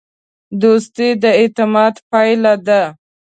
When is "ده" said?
2.67-2.81